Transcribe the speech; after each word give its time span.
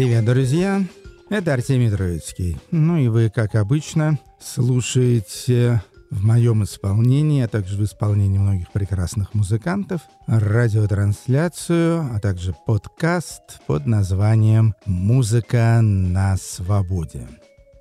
Привет, 0.00 0.24
друзья! 0.24 0.82
Это 1.28 1.52
Артемий 1.52 1.90
Троицкий. 1.90 2.56
Ну 2.70 2.96
и 2.96 3.08
вы, 3.08 3.28
как 3.28 3.54
обычно, 3.54 4.18
слушаете 4.40 5.82
в 6.10 6.24
моем 6.24 6.64
исполнении, 6.64 7.42
а 7.42 7.48
также 7.48 7.76
в 7.76 7.84
исполнении 7.84 8.38
многих 8.38 8.72
прекрасных 8.72 9.34
музыкантов, 9.34 10.00
радиотрансляцию, 10.26 12.08
а 12.14 12.18
также 12.18 12.54
подкаст 12.66 13.60
под 13.66 13.84
названием 13.84 14.74
«Музыка 14.86 15.80
на 15.82 16.38
свободе». 16.38 17.28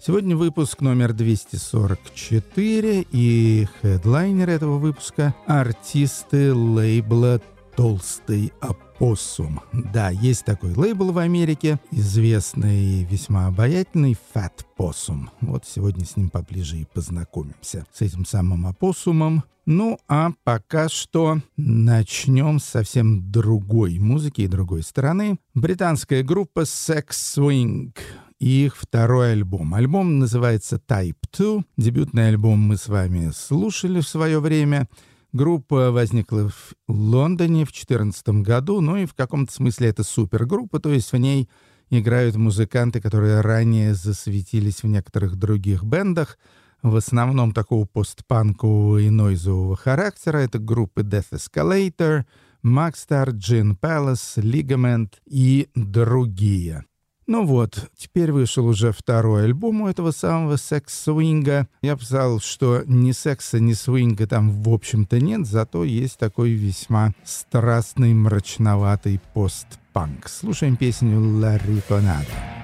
Сегодня 0.06 0.36
выпуск 0.36 0.82
номер 0.82 1.14
244, 1.14 3.06
и 3.14 3.66
хедлайнер 3.82 4.50
этого 4.50 4.78
выпуска— 4.78 5.34
артисты 5.48 6.54
лейбла 6.54 7.40
«Толстый 7.80 8.52
опоссум». 8.60 9.62
Да, 9.72 10.10
есть 10.10 10.44
такой 10.44 10.74
лейбл 10.74 11.14
в 11.14 11.18
Америке, 11.18 11.80
известный 11.92 12.78
и 12.78 13.06
весьма 13.06 13.48
обаятельный 13.48 14.18
Fat 14.36 14.52
Possum. 14.78 15.30
Вот 15.40 15.64
сегодня 15.66 16.04
с 16.04 16.18
ним 16.18 16.30
поближе 16.30 16.76
и 16.76 16.86
познакомимся, 16.94 17.86
с 17.94 18.02
этим 18.02 18.26
самым 18.26 18.68
опоссумом. 18.68 19.46
Ну, 19.66 19.98
а 20.10 20.32
пока 20.44 20.90
что 20.90 21.38
начнем 21.56 22.60
с 22.60 22.66
совсем 22.66 23.32
другой 23.32 23.98
музыки 23.98 24.42
и 24.42 24.48
другой 24.48 24.84
стороны. 24.84 25.40
Британская 25.54 26.22
группа 26.22 26.64
Sex 26.64 27.12
Swing— 27.12 27.96
их 28.40 28.76
второй 28.76 29.32
альбом. 29.32 29.74
Альбом 29.74 30.20
называется 30.20 30.82
Type 30.86 31.16
2. 31.38 31.64
Дебютный 31.78 32.28
альбом 32.28 32.60
мы 32.60 32.76
с 32.76 32.90
вами 32.90 33.32
слушали 33.34 34.02
в 34.02 34.08
свое 34.08 34.42
время. 34.42 34.90
Группа 35.32 35.92
возникла 35.92 36.50
в 36.50 36.74
Лондоне 36.88 37.64
в 37.64 37.72
2014 37.72 38.30
году, 38.42 38.82
ну 38.82 38.98
и 38.98 39.06
в 39.06 39.14
каком-то 39.14 39.54
смысле 39.54 39.90
это 39.90 40.04
супергруппа, 40.04 40.80
то 40.80 40.92
есть 40.92 41.12
в 41.12 41.18
ней 41.18 41.48
играют 41.92 42.36
музыканты, 42.36 43.00
которые 43.00 43.42
ранее 43.42 43.94
засветились 43.94 44.82
в 44.82 44.88
некоторых 44.88 45.36
других 45.36 45.84
бендах, 45.84 46.40
в 46.82 46.96
основном 46.96 47.52
такого 47.52 47.86
постпанкового 47.86 48.98
и 49.00 49.10
нойзового 49.10 49.76
характера. 49.76 50.38
Это 50.38 50.58
группы 50.58 51.02
Death 51.02 51.32
Escalator, 51.34 52.26
Maxstar, 52.64 53.30
Gin 53.32 53.78
Palace, 53.80 54.42
Ligament 54.42 55.14
и 55.28 55.70
другие. 55.76 56.86
Ну 57.30 57.46
вот, 57.46 57.92
теперь 57.96 58.32
вышел 58.32 58.66
уже 58.66 58.92
второй 58.92 59.44
альбом 59.44 59.82
у 59.82 59.88
этого 59.88 60.10
самого 60.10 60.56
секс-свинга. 60.56 61.68
Я 61.84 61.96
писал, 61.96 62.40
что 62.40 62.82
ни 62.88 63.12
секса, 63.12 63.60
ни 63.60 63.74
свинга 63.74 64.26
там 64.26 64.64
в 64.64 64.68
общем-то 64.68 65.20
нет, 65.20 65.46
зато 65.46 65.84
есть 65.84 66.18
такой 66.18 66.54
весьма 66.54 67.14
страстный, 67.24 68.16
мрачноватый 68.16 69.22
постпанк. 69.36 70.28
Слушаем 70.28 70.76
песню 70.76 71.22
«Ларри 71.22 71.82
Понадо». 71.88 72.59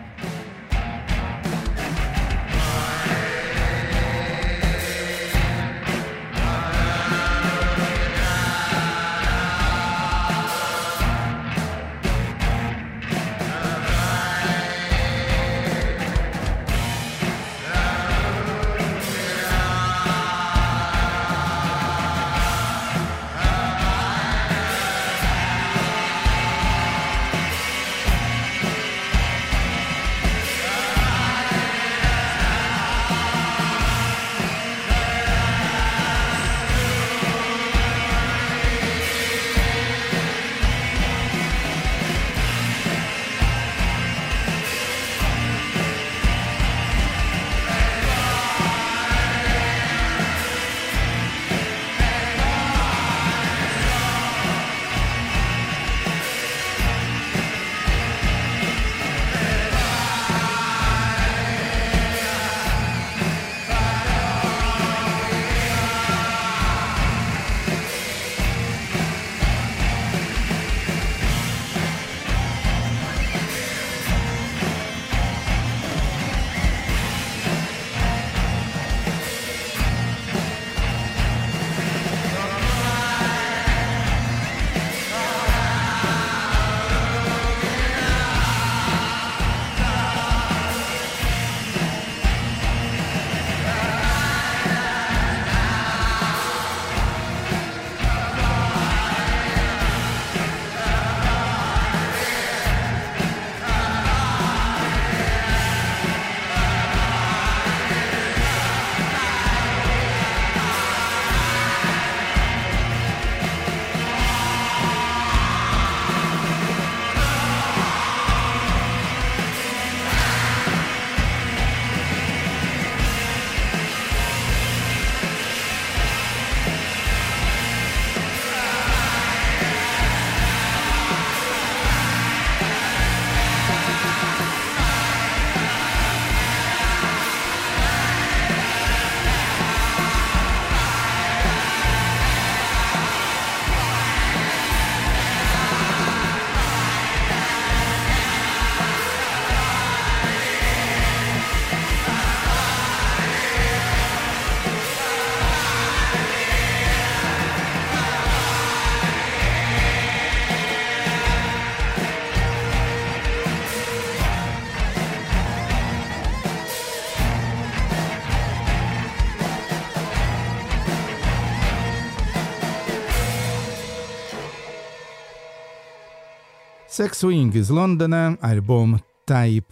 Sex 176.98 177.12
Swing 177.24 177.52
из 177.58 177.70
Лондона, 177.70 178.38
альбом 178.40 179.02
Type 179.28 179.66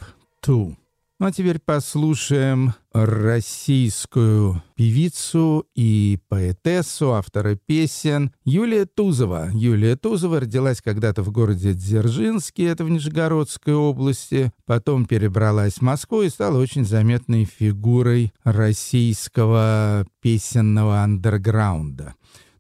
2. 0.46 0.56
Ну 0.56 0.76
а 1.20 1.32
теперь 1.32 1.60
послушаем 1.60 2.74
российскую 2.92 4.62
певицу 4.76 5.66
и 5.74 6.20
поэтессу, 6.28 7.14
автора 7.14 7.56
песен 7.56 8.34
Юлия 8.44 8.86
Тузова. 8.86 9.50
Юлия 9.54 9.96
Тузова 9.96 10.42
родилась 10.42 10.82
когда-то 10.82 11.24
в 11.24 11.32
городе 11.32 11.72
Дзержинске, 11.72 12.66
это 12.66 12.84
в 12.84 12.90
Нижегородской 12.90 13.74
области, 13.74 14.52
потом 14.66 15.06
перебралась 15.06 15.76
в 15.76 15.82
Москву 15.82 16.24
и 16.24 16.30
стала 16.30 16.60
очень 16.60 16.84
заметной 16.84 17.46
фигурой 17.46 18.34
российского 18.44 20.06
песенного 20.20 21.00
андерграунда. 21.04 22.16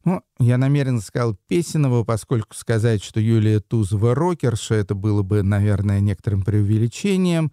Ну, 0.05 0.21
я 0.39 0.57
намеренно 0.57 0.99
сказал 0.99 1.37
песенного, 1.47 2.03
поскольку 2.03 2.55
сказать, 2.55 3.03
что 3.03 3.19
Юлия 3.21 3.61
Тузова 3.61 4.13
рокерша, 4.13 4.75
это 4.75 4.95
было 4.95 5.21
бы, 5.23 5.43
наверное, 5.43 6.01
некоторым 6.01 6.43
преувеличением. 6.43 7.51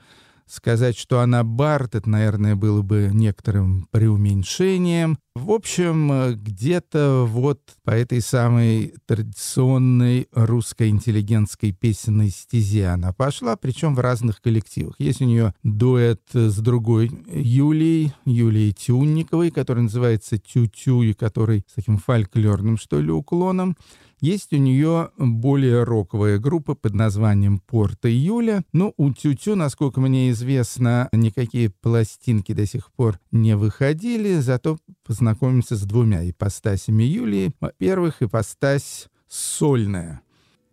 Сказать, 0.50 0.99
что 0.99 1.20
она 1.20 1.44
бард, 1.44 1.94
это, 1.94 2.11
наверное, 2.11 2.56
было 2.56 2.82
бы 2.82 3.11
некоторым 3.12 3.87
преуменьшением. 3.93 5.17
В 5.37 5.52
общем, 5.52 6.35
где-то 6.35 7.25
вот 7.29 7.61
по 7.85 7.93
этой 7.93 8.20
самой 8.20 8.94
традиционной 9.06 10.26
русской 10.32 10.88
интеллигентской 10.88 11.70
песенной 11.70 12.31
стезе 12.31 12.88
она 12.88 13.12
пошла, 13.12 13.55
причем 13.55 13.94
в 13.94 14.00
разных 14.00 14.41
коллективах. 14.43 14.97
Есть 14.99 15.23
у 15.23 15.25
нее 15.25 15.55
дуэт 15.62 16.23
с 16.32 16.58
другой 16.58 17.12
Юлией, 17.32 18.12
Юлией 18.25 18.73
Тюнниковой, 18.73 19.52
который 19.52 19.85
называется 19.85 20.37
«Тю-тю», 20.37 21.02
и 21.02 21.12
который 21.12 21.64
с 21.70 21.75
таким 21.75 21.99
фольклорным, 21.99 22.76
что 22.76 23.00
ли, 23.00 23.12
уклоном. 23.12 23.76
Есть 24.20 24.52
у 24.52 24.58
нее 24.58 25.11
более 25.17 25.82
роковая 25.84 26.38
группа 26.38 26.75
под 26.75 26.94
названием 26.94 27.58
«Порт 27.58 28.05
июля». 28.05 28.64
Но 28.75 28.93
у 28.99 29.12
Тютю, 29.12 29.56
насколько 29.56 30.00
мне 30.02 30.31
известно, 30.31 31.08
никакие 31.12 31.70
пластинки 31.70 32.52
до 32.52 32.67
сих 32.67 32.93
пор 32.93 33.19
не 33.32 33.56
выходили, 33.56 34.38
зато 34.40 34.78
познакомимся 35.06 35.75
с 35.75 35.82
двумя 35.82 36.28
ипостасями 36.28 37.02
Юлии. 37.02 37.52
Во-первых, 37.61 38.20
ипостась 38.20 39.08
сольная. 39.26 40.20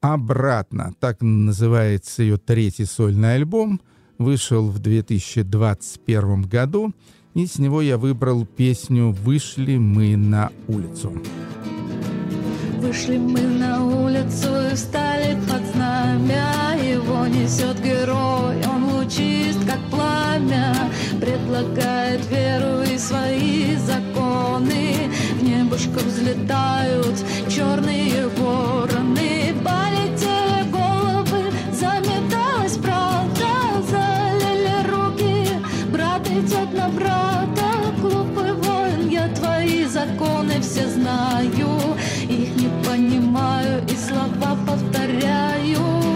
«Обратно»— 0.01 0.93
так 0.99 1.21
называется 1.21 2.23
ее 2.23 2.37
третий 2.37 2.85
сольный 2.85 3.35
альбом. 3.35 3.79
Вышел 4.17 4.67
в 4.69 4.79
2021 4.79 6.41
году, 6.41 6.93
и 7.33 7.45
с 7.45 7.59
него 7.59 7.81
я 7.81 7.97
выбрал 7.97 8.45
песню 8.45 9.11
«Вышли 9.11 9.77
мы 9.77 10.17
на 10.17 10.51
улицу». 10.67 11.13
Вышли 12.79 13.17
мы 13.17 13.41
на 13.41 13.83
улицу 13.83 14.49
и 14.71 14.75
встали 14.75 15.35
под 15.49 15.65
знамя. 15.73 16.75
Его 16.79 17.25
несет 17.25 17.81
герой, 17.81 18.55
он 18.71 18.93
лучист, 18.93 19.59
как 19.67 19.79
пламя. 19.89 20.75
Предлагает 21.19 22.21
веру 22.29 22.83
и 22.83 22.97
свои 22.99 23.75
законы. 23.77 25.09
В 25.39 25.43
небушках 25.43 26.03
взлетают 26.03 27.15
черные 27.49 28.27
вороны. 28.27 29.55
Полетели 29.65 30.69
головы, 30.71 31.51
заметалась 31.73 32.77
правда. 32.77 33.47
Залили 33.89 34.87
руки, 34.87 35.49
брат 35.91 36.27
идет 36.27 36.73
на 36.73 36.89
брата. 36.89 37.67
Глупый 37.99 38.53
воин, 38.53 39.09
я 39.09 39.27
твои 39.29 39.85
законы 39.85 40.61
все 40.61 40.87
знаю 40.87 41.76
слова 44.17 44.57
повторяю. 44.65 46.06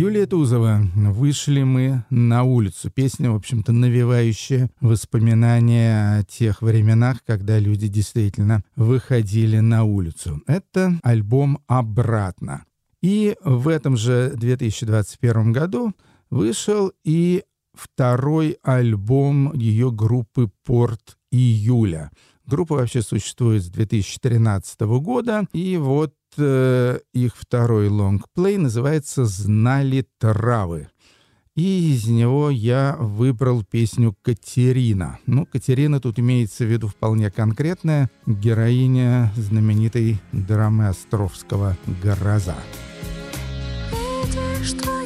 Юлия 0.00 0.26
Тузова. 0.26 0.80
Вышли 0.94 1.64
мы 1.64 2.04
на 2.08 2.44
улицу. 2.44 2.88
Песня, 2.88 3.32
в 3.32 3.34
общем-то, 3.34 3.72
навевающая 3.72 4.70
воспоминания 4.80 6.20
о 6.20 6.22
тех 6.22 6.62
временах, 6.62 7.24
когда 7.26 7.58
люди 7.58 7.88
действительно 7.88 8.62
выходили 8.76 9.58
на 9.58 9.82
улицу. 9.82 10.40
Это 10.46 10.96
альбом 11.02 11.58
«Обратно». 11.66 12.64
И 13.02 13.34
в 13.42 13.66
этом 13.66 13.96
же 13.96 14.34
2021 14.36 15.50
году 15.50 15.92
вышел 16.30 16.92
и 17.02 17.42
второй 17.74 18.56
альбом 18.62 19.52
ее 19.52 19.90
группы 19.90 20.48
«Порт 20.64 21.18
июля». 21.32 22.12
Группа 22.48 22.76
вообще 22.76 23.02
существует 23.02 23.62
с 23.62 23.68
2013 23.68 24.80
года, 24.80 25.46
и 25.52 25.76
вот 25.76 26.14
э, 26.38 26.98
их 27.12 27.36
второй 27.36 27.88
лонгплей 27.88 28.56
называется 28.56 29.26
«Знали 29.26 30.06
травы». 30.18 30.88
И 31.56 31.92
из 31.92 32.06
него 32.06 32.48
я 32.48 32.96
выбрал 32.98 33.64
песню 33.64 34.16
«Катерина». 34.22 35.18
Ну, 35.26 35.44
Катерина 35.44 36.00
тут 36.00 36.18
имеется 36.20 36.64
в 36.64 36.68
виду 36.68 36.88
вполне 36.88 37.30
конкретная 37.30 38.08
героиня 38.24 39.30
знаменитой 39.36 40.18
драмы 40.32 40.88
Островского 40.88 41.76
«Гроза». 42.02 42.56
Видишь, 44.24 44.97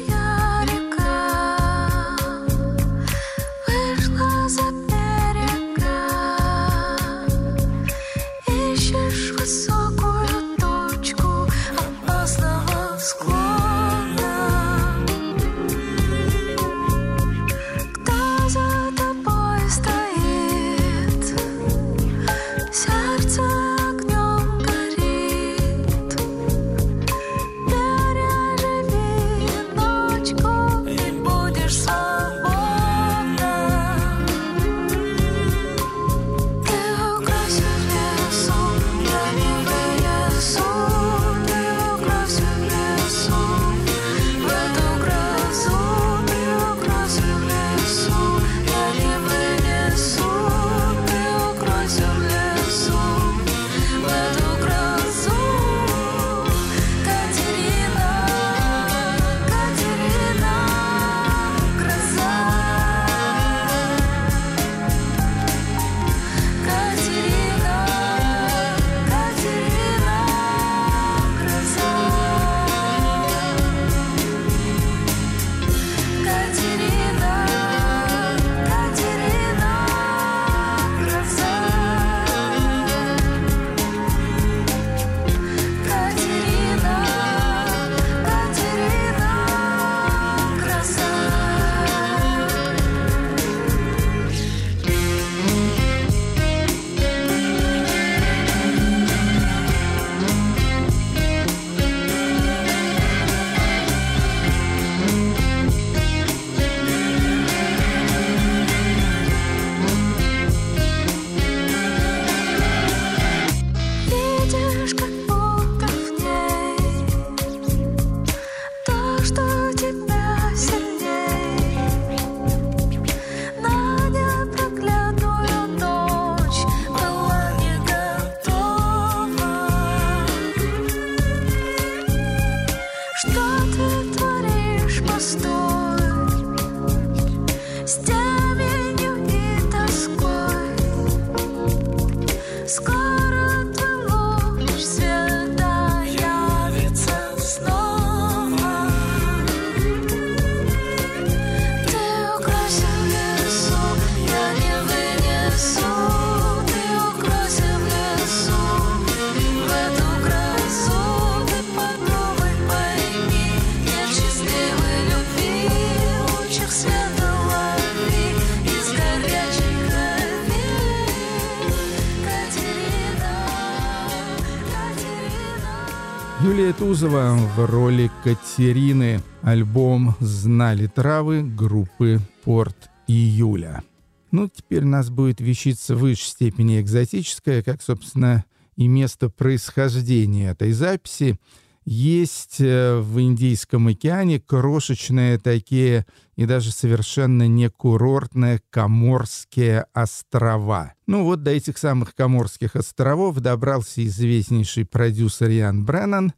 Юлия 176.63 176.75
Тузова 176.75 177.35
в 177.57 177.65
роли 177.65 178.09
Катерины. 178.23 179.21
Альбом 179.41 180.15
«Знали 180.21 180.87
травы» 180.87 181.43
группы 181.43 182.21
«Порт 182.45 182.89
Июля». 183.05 183.83
Ну, 184.31 184.47
теперь 184.47 184.85
нас 184.85 185.09
будет 185.09 185.41
вещиться 185.41 185.93
в 185.93 185.99
высшей 185.99 186.29
степени 186.29 186.79
экзотическое, 186.79 187.63
как, 187.63 187.81
собственно, 187.81 188.45
и 188.77 188.87
место 188.87 189.27
происхождения 189.27 190.51
этой 190.51 190.71
записи. 190.71 191.37
Есть 191.83 192.61
э, 192.61 192.97
в 192.97 193.19
Индийском 193.19 193.89
океане 193.89 194.39
крошечные 194.39 195.39
такие 195.39 196.05
и 196.37 196.45
даже 196.45 196.71
совершенно 196.71 197.45
не 197.45 197.69
курортные 197.69 198.61
Коморские 198.69 199.87
острова. 199.93 200.93
Ну 201.07 201.25
вот 201.25 201.43
до 201.43 201.51
этих 201.51 201.77
самых 201.77 202.15
Коморских 202.15 202.77
островов 202.77 203.41
добрался 203.41 204.05
известнейший 204.05 204.85
продюсер 204.85 205.49
Ян 205.49 205.83
Бреннан, 205.83 206.31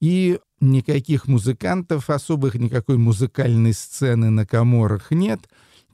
и 0.00 0.38
никаких 0.60 1.26
музыкантов, 1.26 2.10
особых 2.10 2.54
никакой 2.54 2.98
музыкальной 2.98 3.72
сцены 3.72 4.30
на 4.30 4.46
Коморах 4.46 5.10
нет, 5.10 5.40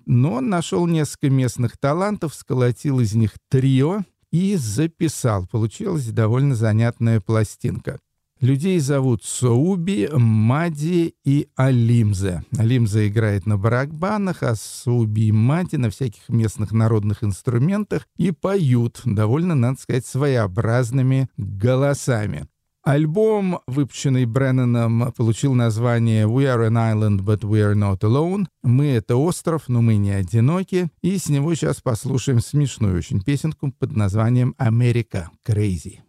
но 0.06 0.34
он 0.34 0.48
нашел 0.48 0.86
несколько 0.86 1.30
местных 1.30 1.78
талантов, 1.78 2.34
сколотил 2.34 3.00
из 3.00 3.14
них 3.14 3.32
трио 3.48 4.04
и 4.30 4.56
записал. 4.56 5.46
Получилась 5.46 6.06
довольно 6.08 6.54
занятная 6.54 7.20
пластинка. 7.20 8.00
Людей 8.40 8.78
зовут 8.80 9.24
Соуби, 9.24 10.10
Мади 10.12 11.14
и 11.24 11.48
Алимзе. 11.54 12.44
Алимзе 12.58 13.08
играет 13.08 13.46
на 13.46 13.56
барабанах, 13.56 14.42
а 14.42 14.54
Соуби 14.54 15.28
и 15.28 15.32
Мади 15.32 15.76
на 15.76 15.88
всяких 15.88 16.28
местных 16.28 16.72
народных 16.72 17.24
инструментах 17.24 18.06
и 18.18 18.32
поют 18.32 19.00
довольно, 19.04 19.54
надо 19.54 19.80
сказать, 19.80 20.04
своеобразными 20.04 21.28
голосами. 21.38 22.46
Альбом, 22.84 23.60
выпущенный 23.66 24.26
Бреннаном, 24.26 25.10
получил 25.16 25.54
название 25.54 26.26
«We 26.26 26.44
are 26.44 26.68
an 26.68 26.76
island, 26.76 27.24
but 27.24 27.40
we 27.40 27.62
are 27.62 27.74
not 27.74 28.00
alone». 28.00 28.44
«Мы— 28.62 28.88
это 28.92 29.16
остров, 29.16 29.62
но 29.68 29.80
мы 29.80 29.96
не 29.96 30.10
одиноки». 30.10 30.90
И 31.00 31.16
с 31.16 31.30
него 31.30 31.54
сейчас 31.54 31.80
послушаем 31.80 32.40
смешную 32.40 32.98
очень 32.98 33.22
песенку 33.22 33.72
под 33.72 33.96
названием 33.96 34.54
«Америка 34.58 35.30
Crazy». 35.48 36.00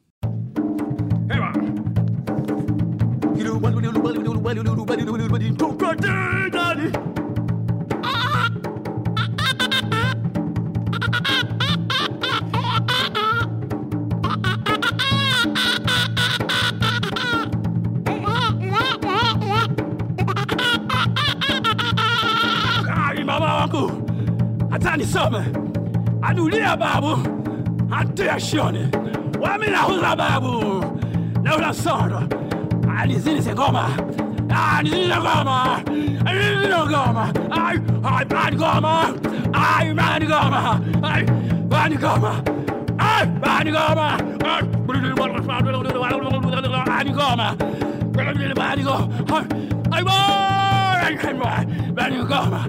wangu 3.66 4.95
anulia 26.76 27.02
babu 27.02 27.18
atiashone 27.92 28.90
waminahuza 29.42 30.16
babu 30.16 30.86
naula 31.44 31.74
sondo 31.74 32.22
anizinise 33.00 33.54
ngoma 33.54 33.90
anizinise 34.50 35.16
ngoma 35.20 35.80
anizinise 36.26 36.68
ngoma 36.90 37.34
ay 37.52 37.78
ay 38.04 38.26
bani 38.26 38.56
ngoma 38.58 38.94
bani 39.92 40.26
ngoma 40.28 40.62
bani 41.72 41.96
ngoma 41.96 42.32
bani 43.42 43.72
ngoma 43.72 44.18
bani 46.88 47.12
ngoma 47.12 47.56
bani 48.56 48.84
ngoma 48.84 49.16
ay 49.96 50.04
bani 51.94 52.18
ngoma 52.24 52.60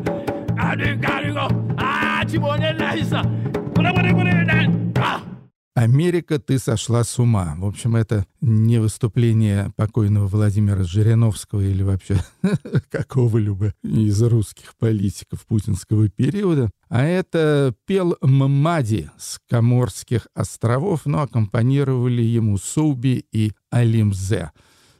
Америка, 5.77 6.39
ты 6.39 6.59
сошла 6.59 7.05
с 7.05 7.19
ума. 7.19 7.55
В 7.59 7.67
общем, 7.67 7.97
это 7.97 8.25
не 8.41 8.79
выступление 8.79 9.73
покойного 9.77 10.27
Владимира 10.27 10.83
Жириновского 10.85 11.61
или 11.61 11.83
вообще 11.83 12.19
какого-либо 12.91 13.75
из 13.83 14.23
русских 14.23 14.75
политиков 14.79 15.45
путинского 15.47 16.09
периода, 16.09 16.71
а 16.89 17.05
это 17.05 17.75
пел 17.85 18.17
Мамади 18.23 19.11
с 19.19 19.39
Коморских 19.51 20.29
островов, 20.35 21.05
но 21.05 21.21
аккомпанировали 21.21 22.23
ему 22.23 22.57
Суби 22.57 23.27
и 23.31 23.53
Алимзе. 23.71 24.53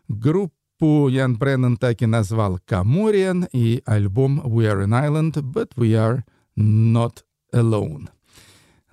Группу 0.09 1.09
Ян 1.09 1.39
Бреннан 1.39 1.79
так 1.79 2.03
и 2.03 2.07
назвал 2.07 2.61
«Камориан» 2.67 3.49
и 3.51 3.83
альбом 3.87 4.43
«We 4.45 4.71
are 4.71 4.85
an 4.85 4.93
island, 4.93 5.43
but 5.43 5.71
we 5.75 5.93
are 5.95 6.23
not 6.55 7.25
alone». 7.55 8.09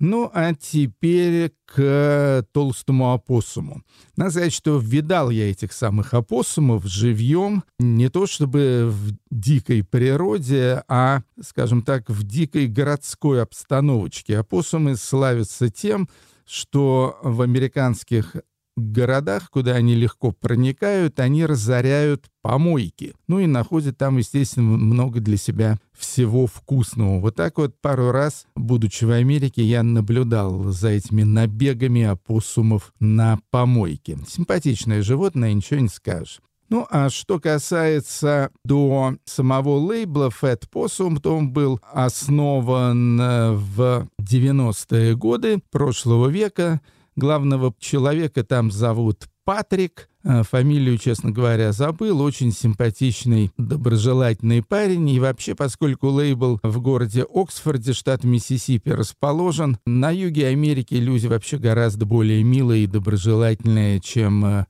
Ну, 0.04 0.30
а 0.34 0.52
теперь 0.52 1.54
к 1.64 2.46
толстому 2.52 3.14
опоссуму. 3.14 3.82
Надо 4.16 4.32
сказать, 4.32 4.52
что 4.52 4.78
видал 4.78 5.30
я 5.30 5.50
этих 5.50 5.72
самых 5.72 6.12
опоссумов 6.12 6.84
живьем, 6.84 7.64
не 7.78 8.10
то 8.10 8.26
чтобы 8.26 8.90
в 8.90 9.12
дикой 9.30 9.82
природе, 9.82 10.84
а, 10.88 11.22
скажем 11.40 11.80
так, 11.80 12.10
в 12.10 12.22
дикой 12.22 12.66
городской 12.66 13.40
обстановочке. 13.40 14.36
Опоссумы 14.36 14.96
славятся 14.96 15.70
тем, 15.70 16.10
что 16.44 17.18
в 17.22 17.40
американских 17.40 18.36
городах, 18.76 19.50
куда 19.50 19.72
они 19.72 19.94
легко 19.94 20.32
проникают, 20.32 21.20
они 21.20 21.46
разоряют 21.46 22.26
помойки. 22.42 23.14
Ну 23.28 23.38
и 23.38 23.46
находят 23.46 23.96
там, 23.96 24.18
естественно, 24.18 24.76
много 24.76 25.20
для 25.20 25.36
себя 25.36 25.78
всего 25.96 26.46
вкусного. 26.46 27.20
Вот 27.20 27.36
так 27.36 27.58
вот 27.58 27.80
пару 27.80 28.10
раз, 28.10 28.46
будучи 28.56 29.04
в 29.04 29.10
Америке, 29.10 29.62
я 29.62 29.82
наблюдал 29.82 30.64
за 30.64 30.88
этими 30.88 31.22
набегами 31.22 32.02
опоссумов 32.02 32.92
на 33.00 33.38
помойки. 33.50 34.18
Симпатичное 34.28 35.02
животное, 35.02 35.52
ничего 35.52 35.80
не 35.80 35.88
скажешь. 35.88 36.40
Ну, 36.70 36.86
а 36.90 37.10
что 37.10 37.38
касается 37.38 38.50
до 38.64 39.16
самого 39.26 39.76
лейбла 39.76 40.30
Fat 40.30 40.62
Possum, 40.72 41.20
то 41.20 41.36
он 41.36 41.52
был 41.52 41.78
основан 41.92 43.20
э, 43.20 43.52
в 43.52 44.08
90-е 44.20 45.14
годы 45.14 45.60
прошлого 45.70 46.28
века 46.28 46.80
Главного 47.16 47.74
человека 47.78 48.44
там 48.44 48.70
зовут 48.70 49.28
Патрик. 49.44 50.08
Э, 50.24 50.42
фамилию, 50.42 50.96
честно 50.96 51.30
говоря, 51.30 51.72
забыл. 51.72 52.22
Очень 52.22 52.50
симпатичный, 52.50 53.52
доброжелательный 53.58 54.62
парень. 54.62 55.08
И 55.10 55.20
вообще, 55.20 55.54
поскольку 55.54 56.08
лейбл 56.08 56.58
в 56.62 56.80
городе 56.80 57.26
Оксфорде, 57.28 57.92
штат 57.92 58.24
Миссисипи, 58.24 58.90
расположен, 58.90 59.78
на 59.84 60.10
юге 60.10 60.48
Америки 60.48 60.94
люди 60.94 61.26
вообще 61.26 61.58
гораздо 61.58 62.06
более 62.06 62.42
милые 62.42 62.84
и 62.84 62.88
доброжелательные, 62.88 64.00
чем 64.00 64.44
э, 64.44 64.66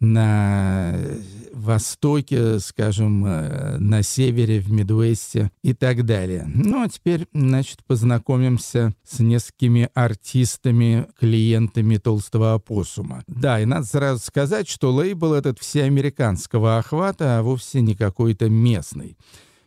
на 0.00 0.94
востоке, 1.52 2.60
скажем, 2.60 3.24
э, 3.26 3.78
на 3.78 4.02
севере, 4.02 4.60
в 4.60 4.70
Мидвесте 4.70 5.50
и 5.62 5.74
так 5.74 6.04
далее. 6.04 6.48
Ну, 6.54 6.82
а 6.82 6.88
теперь, 6.88 7.26
значит, 7.32 7.84
познакомимся 7.84 8.94
с 9.04 9.18
несколькими 9.20 9.88
артистами, 9.94 11.06
клиентами 11.18 11.96
толстого 11.96 12.54
опоссума. 12.54 13.24
Да, 13.26 13.60
и 13.60 13.64
надо 13.64 13.86
сразу 13.86 14.24
сказать, 14.24 14.68
что 14.68 14.92
лейбл 14.92 15.32
этот 15.32 15.58
всеамериканского 15.58 16.78
охвата, 16.78 17.38
а 17.38 17.42
вовсе 17.42 17.80
не 17.80 17.94
какой-то 17.94 18.48
местный. 18.48 19.16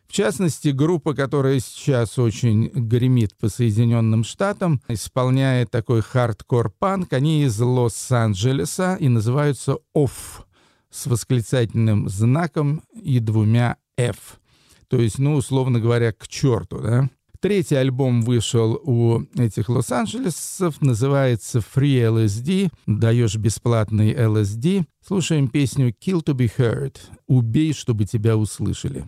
В 0.09 0.11
частности, 0.11 0.69
группа, 0.69 1.13
которая 1.13 1.59
сейчас 1.59 2.17
очень 2.17 2.69
гремит 2.73 3.37
по 3.37 3.47
Соединенным 3.47 4.23
Штатам, 4.23 4.81
исполняет 4.87 5.69
такой 5.69 6.01
хардкор-панк. 6.01 7.13
Они 7.13 7.43
из 7.43 7.59
Лос-Анджелеса 7.59 8.97
и 8.99 9.07
называются 9.07 9.77
«Off» 9.95 10.43
с 10.89 11.05
восклицательным 11.05 12.09
знаком 12.09 12.81
и 12.99 13.19
двумя 13.19 13.77
«F». 13.99 14.39
То 14.87 14.97
есть, 14.97 15.19
ну, 15.19 15.35
условно 15.35 15.79
говоря, 15.79 16.11
к 16.11 16.27
черту, 16.27 16.79
да? 16.79 17.07
Третий 17.39 17.75
альбом 17.75 18.23
вышел 18.23 18.81
у 18.83 19.21
этих 19.37 19.69
лос-анджелесцев, 19.69 20.81
называется 20.81 21.59
Free 21.59 22.01
LSD, 22.01 22.71
даешь 22.87 23.35
бесплатный 23.35 24.11
LSD. 24.11 24.85
Слушаем 25.05 25.49
песню 25.49 25.89
Kill 25.89 26.23
to 26.25 26.33
be 26.33 26.51
Heard, 26.57 26.97
убей, 27.27 27.73
чтобы 27.73 28.05
тебя 28.05 28.35
услышали. 28.35 29.05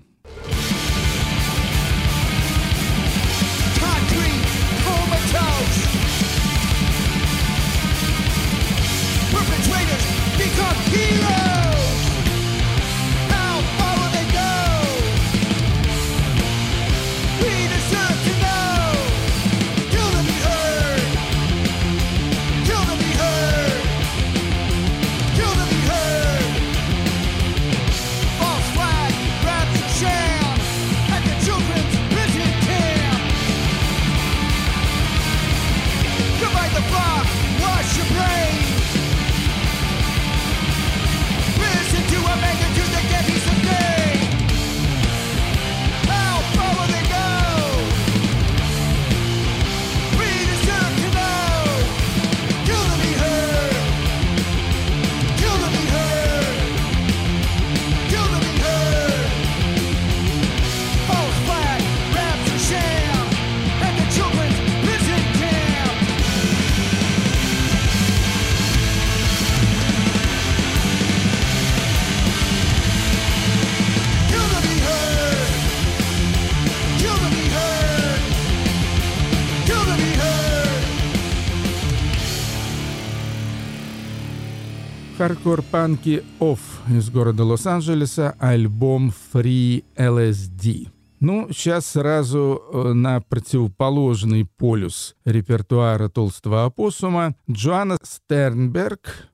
Хардкор-панки 85.31 86.24
Off 86.39 86.59
из 86.89 87.09
города 87.09 87.46
Лос-Анджелеса, 87.46 88.35
альбом 88.37 89.13
Free 89.33 89.85
LSD. 89.96 90.89
Ну, 91.22 91.48
сейчас 91.51 91.85
сразу 91.85 92.61
э, 92.74 92.91
на 92.91 93.22
противоположный 93.22 94.46
полюс 94.46 95.15
репертуара 95.24 96.09
толстого 96.09 96.65
опоссума 96.65 97.35
Джоанна 97.50 97.98
Стернберг. 98.03 99.29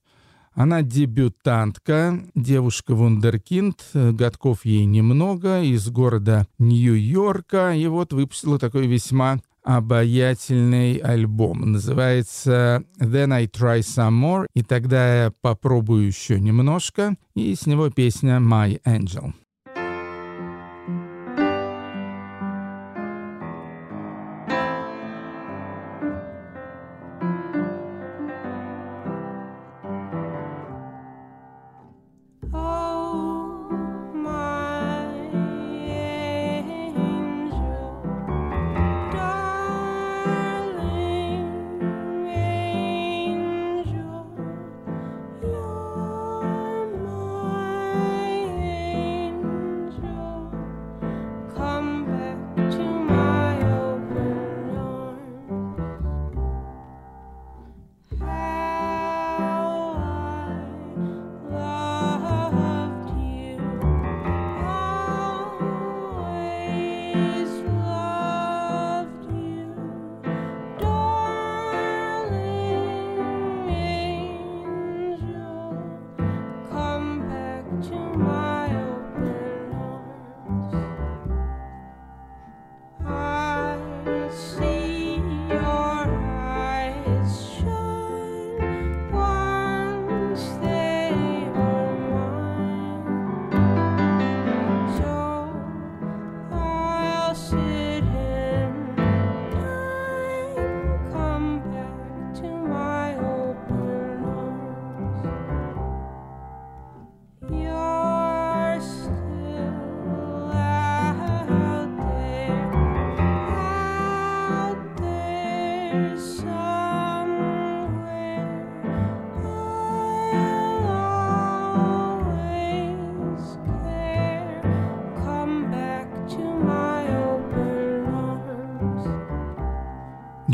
Она 0.54 0.84
дебютантка, 0.84 2.20
девушка-вундеркинд, 2.36 3.84
годков 3.94 4.66
ей 4.66 4.86
немного, 4.86 5.62
из 5.62 5.90
города 5.90 6.48
Нью-Йорка, 6.60 7.74
и 7.74 7.88
вот 7.88 8.14
выпустила 8.14 8.60
такой 8.60 8.86
весьма 8.86 9.40
обаятельный 9.68 10.96
альбом. 10.96 11.74
Называется 11.74 12.86
«Then 13.00 13.34
I 13.34 13.48
Try 13.48 13.80
Some 13.80 14.22
More», 14.22 14.48
и 14.56 14.64
тогда 14.64 15.26
я 15.26 15.34
попробую 15.42 16.08
еще 16.08 16.40
немножко, 16.40 17.16
и 17.36 17.54
с 17.54 17.68
него 17.68 17.90
песня 17.90 18.38
«My 18.38 18.82
Angel». 18.86 19.34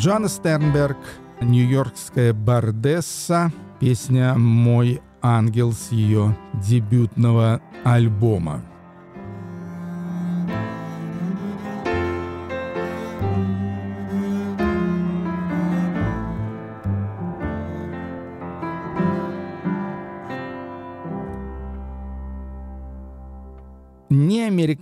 Джоанна 0.03 0.27
Стернберг, 0.27 0.97
нью-йоркская 1.39 2.33
бардесса, 2.33 3.53
песня 3.79 4.33
«Мой 4.35 5.01
ангел» 5.21 5.71
с 5.71 5.93
ее 5.93 6.35
дебютного 6.55 7.61
альбома. 7.85 8.61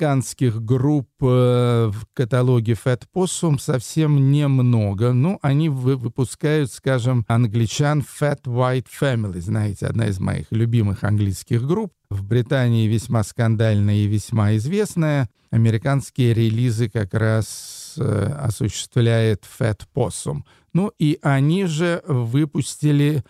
Американских 0.02 0.64
групп 0.64 1.10
э, 1.22 1.92
в 1.94 2.06
каталоге 2.14 2.74
Fat 2.74 3.04
Possum 3.14 3.60
совсем 3.60 4.32
немного. 4.32 5.14
Ну, 5.14 5.38
они 5.44 5.70
выпускают, 5.70 6.72
скажем, 6.72 7.24
англичан 7.28 8.02
Fat 8.02 8.42
White 8.46 8.88
Family, 9.00 9.40
знаете, 9.42 9.86
одна 9.86 10.08
из 10.08 10.20
моих 10.20 10.48
любимых 10.50 11.04
английских 11.04 11.64
групп. 11.68 11.94
В 12.10 12.24
Британии 12.24 12.88
весьма 12.88 13.24
скандальная 13.24 13.96
и 13.96 14.08
весьма 14.08 14.56
известная. 14.56 15.30
Американские 15.52 16.34
релизы 16.34 16.90
как 16.90 17.14
раз 17.14 17.94
э, 17.98 18.36
осуществляет 18.40 19.44
Fat 19.60 19.82
Possum. 19.96 20.42
Ну 20.74 20.92
и 20.98 21.20
они 21.22 21.66
же 21.66 22.02
выпустили 22.08 23.24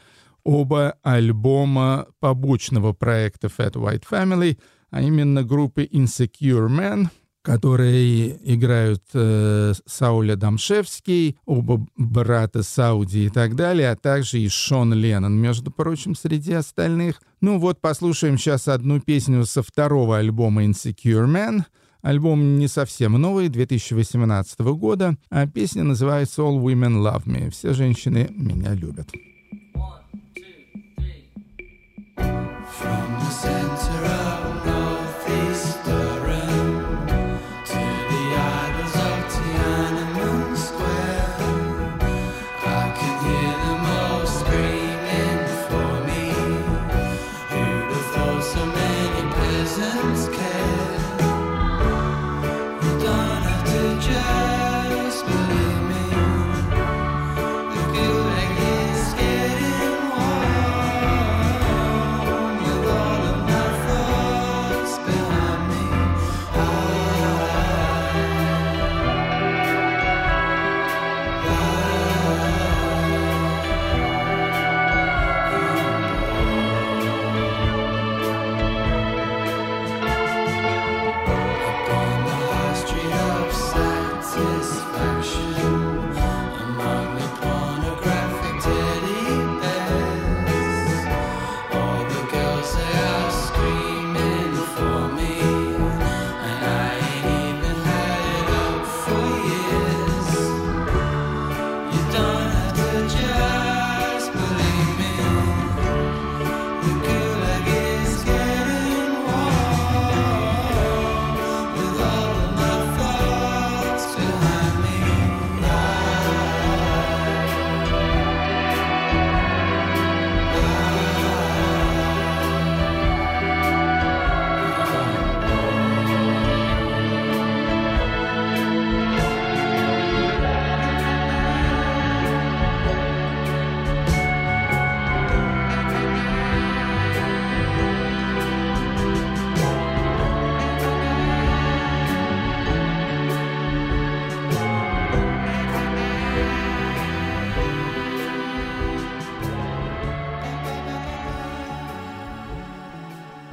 оба 0.46 0.96
альбома 1.04 2.08
побочного 2.22 2.94
проекта 2.94 3.48
Fat 3.48 3.74
White 3.74 4.04
Family— 4.10 4.58
а 4.92 5.02
именно 5.02 5.44
группы 5.44 5.86
Insecure 5.86 6.68
Man, 6.68 7.08
которые 7.42 8.38
играют 8.54 9.04
э, 9.14 9.74
Сауля 9.86 10.36
Дамшевский, 10.36 11.38
оба 11.46 11.86
брата 11.98 12.62
Сауди 12.62 13.26
и 13.26 13.30
так 13.30 13.56
далее, 13.56 13.90
а 13.90 13.96
также 13.96 14.40
и 14.40 14.48
Шон 14.48 14.94
Леннон, 14.94 15.34
между 15.34 15.72
прочим, 15.72 16.14
среди 16.14 16.54
остальных. 16.54 17.22
Ну 17.40 17.58
вот, 17.58 17.82
послушаем 17.82 18.38
сейчас 18.38 18.68
одну 18.68 19.00
песню 19.00 19.46
со 19.46 19.64
второго 19.64 20.20
альбома 20.20 20.66
Insecure 20.66 21.26
Man. 21.26 21.64
Альбом 22.04 22.58
не 22.58 22.68
совсем 22.68 23.14
новый, 23.14 23.48
2018 23.48 24.60
года, 24.60 25.18
а 25.30 25.46
песня 25.48 25.84
называется 25.84 26.42
All 26.42 26.60
Women 26.60 26.98
Love 26.98 27.26
Me. 27.26 27.50
Все 27.52 27.74
женщины 27.74 28.28
меня 28.32 28.74
любят. 28.74 29.08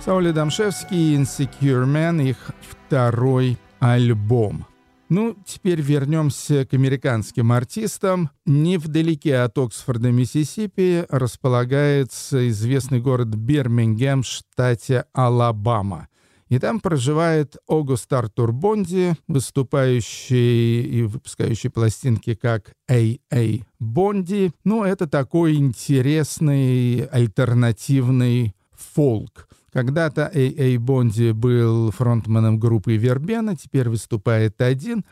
Саули 0.08 0.30
Дамшевский 0.30 1.16
«Insecure 1.16 1.84
Man»— 1.84 2.22
их 2.30 2.50
второй 2.62 3.58
альбом. 3.78 4.64
Ну, 5.10 5.36
теперь 5.44 5.82
вернемся 5.82 6.64
к 6.64 6.72
американским 6.72 7.52
артистам. 7.52 8.30
Невдалеке 8.46 9.36
от 9.36 9.58
Оксфорда, 9.58 10.10
Миссисипи, 10.10 11.04
располагается 11.10 12.48
известный 12.48 13.02
город 13.02 13.34
Бирмингем 13.34 14.22
в 14.22 14.26
штате 14.26 15.04
Алабама. 15.12 16.08
И 16.48 16.58
там 16.58 16.80
проживает 16.80 17.58
Огуст 17.66 18.10
Артур 18.10 18.52
Бонди, 18.52 19.14
выступающий 19.26 20.84
и 20.84 21.02
выпускающий 21.02 21.68
пластинки 21.68 22.34
как 22.34 22.72
A.A. 22.88 23.58
Бонди. 23.78 24.52
Ну, 24.64 24.84
это 24.84 25.06
такой 25.06 25.56
интересный 25.56 27.04
альтернативный 27.04 28.54
фолк. 28.72 29.48
Когда-то 29.78 30.28
A.A. 30.34 30.76
Бонди 30.80 31.30
был 31.30 31.92
фронтменом 31.92 32.58
группы 32.58 32.96
Вербена, 32.96 33.54
теперь 33.54 33.88
выступает 33.88 34.60
один. 34.60 35.04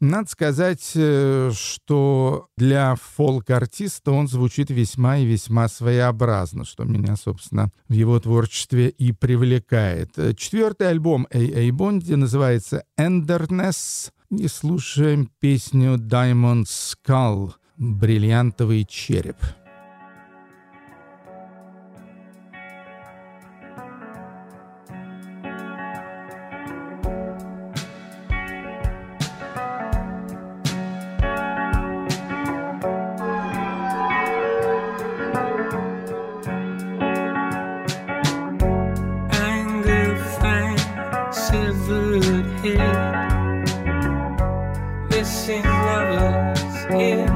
Надо 0.00 0.28
сказать, 0.28 0.90
э, 0.96 1.52
что 1.54 2.48
для 2.56 2.96
фолк-артиста 2.96 4.10
он 4.10 4.26
звучит 4.26 4.68
весьма 4.70 5.18
и 5.18 5.26
весьма 5.26 5.68
своеобразно, 5.68 6.64
что 6.64 6.82
меня, 6.82 7.14
собственно, 7.14 7.70
в 7.86 7.92
его 7.92 8.18
творчестве 8.18 8.88
и 8.88 9.12
привлекает. 9.12 10.10
Четвертый 10.36 10.88
альбом 10.88 11.28
A.A. 11.30 11.72
Бонди 11.72 12.14
называется 12.14 12.82
«Enderness», 12.98 14.10
и 14.36 14.48
слушаем 14.48 15.30
песню 15.38 15.98
«Diamond 15.98 16.64
Skull»— 16.64 17.52
«Бриллиантовый 17.76 18.84
череп». 18.86 19.36
seems 45.40 45.64
your 45.64 45.72
lost 45.72 47.29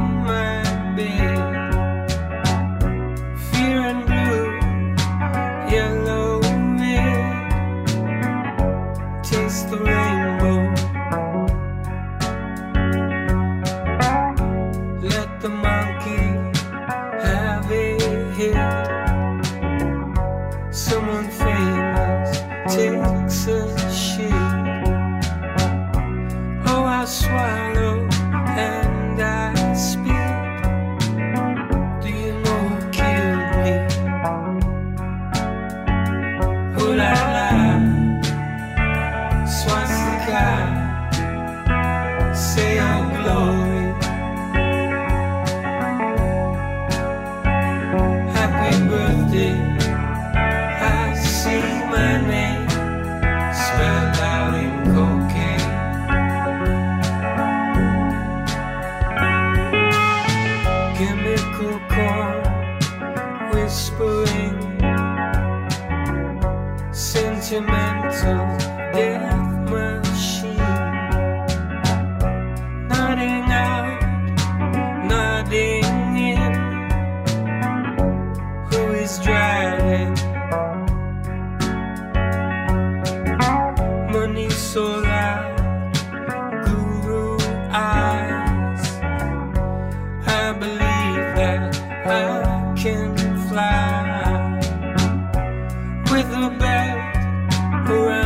around. 97.90 98.23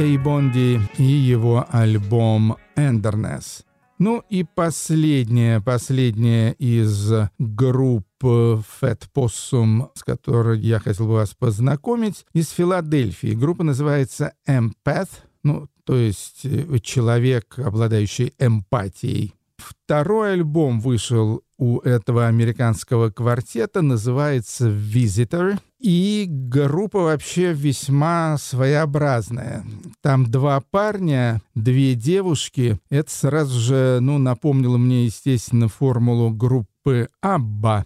Эй 0.00 0.16
Бонди 0.16 0.80
и 0.96 1.02
его 1.02 1.66
альбом 1.68 2.56
«Эндернес». 2.74 3.66
Ну 3.98 4.24
и 4.30 4.44
последняя, 4.44 5.60
последняя 5.60 6.52
из 6.52 7.12
групп 7.38 8.06
Fat 8.22 9.02
Possum, 9.14 9.90
с 9.92 10.02
которой 10.02 10.58
я 10.58 10.78
хотел 10.78 11.04
бы 11.04 11.12
вас 11.12 11.34
познакомить, 11.34 12.24
из 12.32 12.48
Филадельфии. 12.48 13.34
Группа 13.34 13.62
называется 13.62 14.32
Empath, 14.48 15.10
ну, 15.42 15.68
то 15.84 15.96
есть 15.96 16.46
человек, 16.82 17.58
обладающий 17.58 18.32
эмпатией. 18.38 19.34
Второй 19.90 20.34
альбом 20.34 20.78
вышел 20.80 21.42
у 21.58 21.80
этого 21.80 22.28
американского 22.28 23.10
квартета, 23.10 23.82
называется 23.82 24.68
«Visitor». 24.68 25.58
И 25.80 26.26
группа 26.28 27.00
вообще 27.00 27.52
весьма 27.52 28.38
своеобразная. 28.38 29.64
Там 30.00 30.30
два 30.30 30.60
парня, 30.60 31.42
две 31.56 31.96
девушки. 31.96 32.78
Это 32.88 33.10
сразу 33.10 33.58
же, 33.58 33.98
ну, 34.00 34.18
напомнило 34.18 34.76
мне, 34.76 35.06
естественно, 35.06 35.66
формулу 35.66 36.30
группы 36.30 37.08
«Абба». 37.20 37.84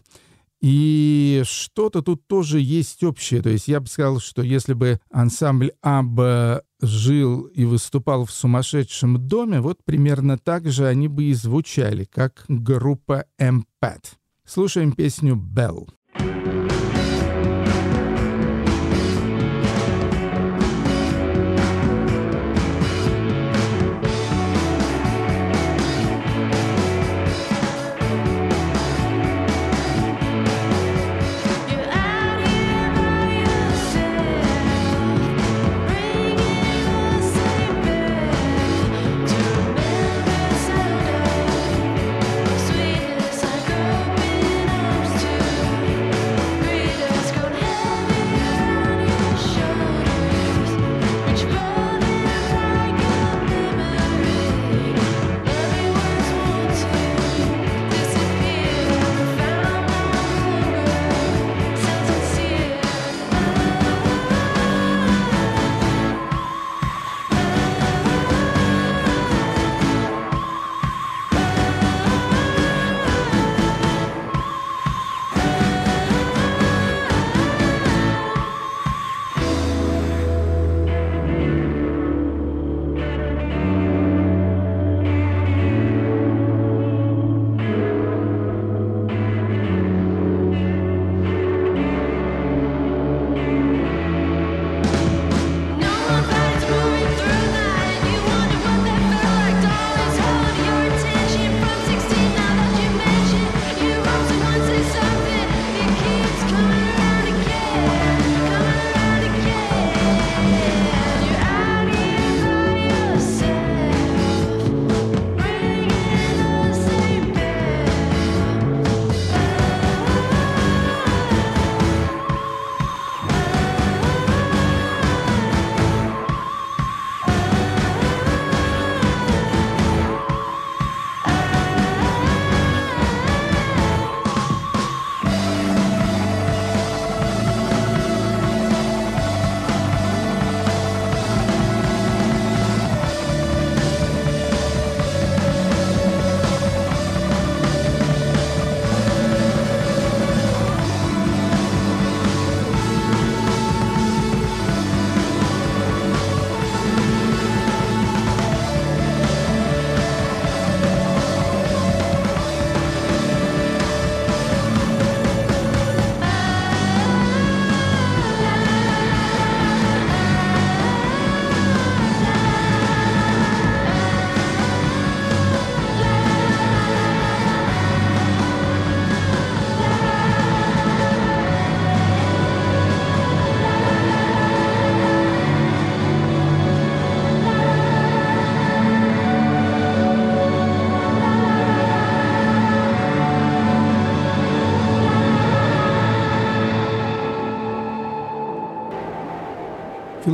И 0.67 1.43
что-то 1.45 2.01
тут 2.01 2.27
тоже 2.27 2.59
есть 2.59 3.05
общее. 3.05 3.43
То 3.43 3.51
есть 3.51 3.69
я 3.69 3.81
бы 3.81 3.87
сказал, 3.87 4.19
что 4.19 4.41
если 4.41 4.73
бы 4.73 4.99
ансамбль 5.11 5.73
Абба 5.83 6.63
жил 6.81 7.43
и 7.43 7.67
выступал 7.67 8.25
в 8.25 8.31
сумасшедшем 8.31 9.29
доме, 9.29 9.61
вот 9.61 9.85
примерно 9.85 10.39
так 10.39 10.67
же 10.71 10.87
они 10.87 11.07
бы 11.07 11.25
и 11.25 11.35
звучали, 11.35 12.05
как 12.11 12.47
группа 12.49 13.27
Эмпат. 13.39 14.15
Слушаем 14.47 14.93
песню 14.93 15.37
«Белл». 15.37 15.91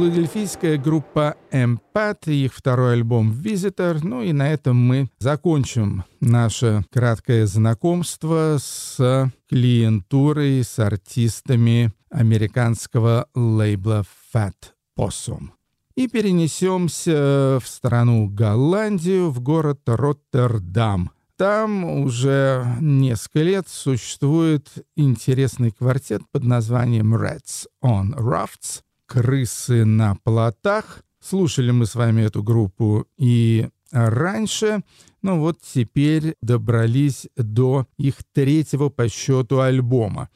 Филадельфийская 0.01 0.79
группа 0.79 1.37
и 1.53 2.33
их 2.33 2.55
второй 2.55 2.95
альбом 2.95 3.33
«Visitor». 3.33 4.01
Ну 4.03 4.23
и 4.23 4.33
на 4.33 4.51
этом 4.51 4.75
мы 4.75 5.11
закончим 5.19 6.05
наше 6.21 6.87
краткое 6.91 7.45
знакомство 7.45 8.57
с 8.59 9.31
клиентурой, 9.47 10.65
с 10.65 10.79
артистами 10.79 11.93
американского 12.09 13.29
лейбла 13.35 14.07
Fat 14.35 14.55
Possum. 14.99 15.51
И 15.97 16.09
перенесемся 16.09 17.59
в 17.63 17.69
страну 17.69 18.27
Голландию, 18.27 19.29
в 19.29 19.41
город 19.41 19.81
Роттердам. 19.85 21.11
Там 21.37 21.85
уже 21.85 22.65
несколько 22.81 23.41
лет 23.41 23.69
существует 23.69 24.67
интересный 24.97 25.73
квартет 25.73 26.23
под 26.33 26.45
названием 26.45 27.15
Rats 27.15 27.67
on 27.85 28.15
Rafts— 28.15 28.81
крысы 29.11 29.85
на 29.85 30.15
плотах. 30.23 31.03
Слушали 31.21 31.73
мы 31.73 31.87
с 31.87 31.97
вами 31.97 32.23
эту 32.23 32.45
группу 32.45 33.07
и 33.19 33.69
раньше, 33.91 34.83
но 35.21 35.41
вот 35.41 35.59
теперь 35.61 36.37
добрались 36.41 37.27
до 37.37 37.89
их 37.99 38.15
третьего 38.33 38.89
по 38.89 39.09
счету 39.09 39.59
альбома. 39.59 40.29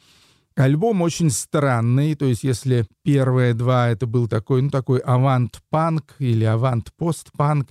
Альбом 0.56 1.02
очень 1.02 1.30
странный, 1.30 2.16
то 2.16 2.24
есть 2.24 2.42
если 2.42 2.84
первые 3.04 3.54
два 3.54 3.90
это 3.90 4.06
был 4.06 4.26
такой, 4.26 4.62
ну 4.62 4.70
такой 4.70 4.98
авант-панк 4.98 6.16
или 6.18 6.44
авант-пост-панк, 6.44 7.68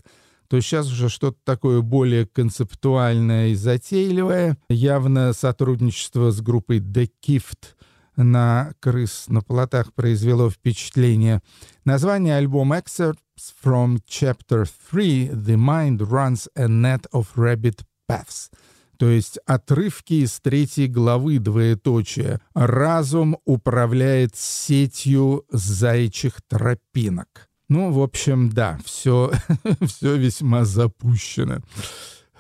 то 0.48 0.62
сейчас 0.62 0.90
уже 0.90 1.10
что-то 1.10 1.38
такое 1.44 1.82
более 1.82 2.28
концептуальное 2.28 3.50
и 3.50 3.56
затейливое. 3.56 4.58
Явно 4.70 5.34
сотрудничество 5.34 6.32
с 6.32 6.40
группой 6.40 6.80
The 6.80 7.10
Gift 7.26 7.76
на 8.16 8.74
крыс 8.80 9.26
на 9.28 9.42
плотах 9.42 9.94
произвело 9.94 10.50
впечатление. 10.50 11.42
Название 11.86 12.38
альбома 12.38 12.78
Excerpts 12.78 13.54
from 13.64 14.00
Chapter 14.08 14.68
3 14.92 15.30
The 15.30 15.56
Mind 15.56 15.98
Runs 16.00 16.48
a 16.56 16.68
Net 16.68 17.06
of 17.14 17.28
Rabbit 17.36 17.82
Paths 18.10 18.50
то 18.98 19.10
есть 19.10 19.38
отрывки 19.46 20.24
из 20.24 20.40
третьей 20.40 20.88
главы 20.88 21.40
двоеточия. 21.40 22.40
Разум 22.54 23.38
управляет 23.44 24.38
сетью 24.38 25.44
заячьих 25.50 26.42
тропинок. 26.48 27.50
Ну, 27.68 27.92
в 27.92 28.02
общем, 28.02 28.50
да, 28.50 28.78
все, 28.86 29.34
все 29.86 30.16
весьма 30.16 30.64
запущено 30.64 31.60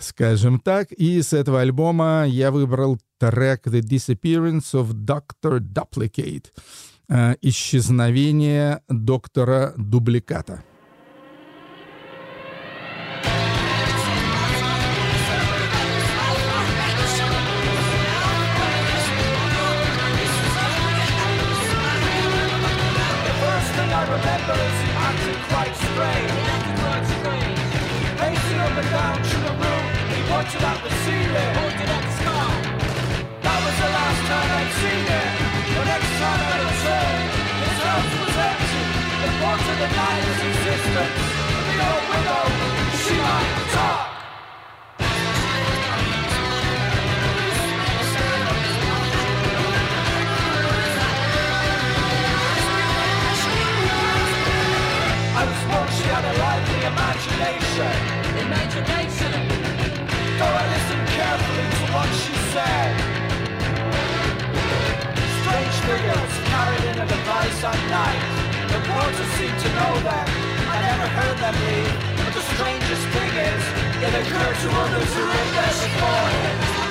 скажем 0.03 0.59
так. 0.59 0.91
И 0.91 1.21
с 1.21 1.33
этого 1.33 1.61
альбома 1.61 2.25
я 2.27 2.51
выбрал 2.51 2.99
трек 3.17 3.67
«The 3.67 3.81
Disappearance 3.81 4.73
of 4.73 4.93
Dr. 4.93 5.59
Duplicate» 5.59 6.45
э, 7.09 7.35
«Исчезновение 7.41 8.81
доктора 8.89 9.73
Дубликата». 9.77 10.63
Pointed 30.43 30.61
at 30.61 32.03
the 32.03 32.11
sky. 32.19 32.51
That 33.43 33.59
was 33.63 33.75
the 33.79 33.89
last 33.95 34.21
time 34.27 34.51
I'd 34.59 34.71
seen 34.75 35.05
it. 35.19 35.29
The 35.71 35.83
next 35.87 36.11
time 36.19 36.41
I 36.43 36.57
was 38.19 38.35
empty. 38.43 38.83
The 39.23 39.29
of 39.71 39.77
the 39.79 39.89
night 39.95 40.25
is. 41.27 41.32
also 69.03 69.23
seem 69.35 69.51
to 69.51 69.69
know 69.75 69.93
them. 70.07 70.25
I 70.71 70.77
never 70.79 71.07
heard 71.17 71.37
them 71.43 71.55
leave, 71.67 71.93
but 72.23 72.33
the 72.33 72.43
strangest 72.55 73.05
thing 73.11 73.31
is, 73.51 73.63
it 74.05 74.13
occurred 74.21 74.57
to 74.63 74.69
others 74.83 75.13
who 75.13 75.23
live 75.27 75.51
their 75.55 75.73
supporters. 75.81 76.82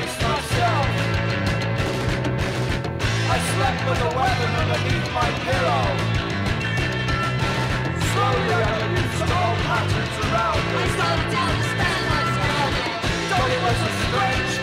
face 0.00 0.16
myself. 0.22 0.86
I 3.34 3.38
slept 3.52 3.80
with 3.88 4.00
a 4.08 4.10
weapon 4.16 4.50
underneath 4.60 5.08
my 5.12 5.28
pillow. 5.44 5.86
Slowly 8.10 8.48
I 8.56 8.64
patterns 9.66 10.16
around 10.24 10.64
me. 10.72 10.82
I 10.82 11.08
it 13.56 13.62
was 13.66 13.78
a 13.88 13.92
strange 14.04 14.54